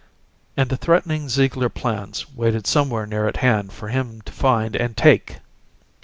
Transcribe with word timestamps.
And 0.57 0.71
the 0.71 0.77
threatening 0.77 1.29
Ziegler 1.29 1.69
plans 1.69 2.27
waited 2.33 2.65
somewhere 2.65 3.05
near 3.05 3.27
at 3.27 3.37
hand 3.37 3.71
for 3.71 3.89
him 3.89 4.21
to 4.21 4.31
find 4.31 4.75
and 4.75 4.97
take! 4.97 5.37